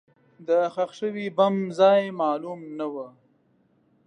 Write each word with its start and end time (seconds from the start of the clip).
د 0.47 0.49
ښخ 0.73 0.91
شوي 0.99 1.27
بم 1.37 1.55
ځای 1.79 2.01
معلوم 2.21 2.59
نه 2.77 2.87
و. 2.93 2.95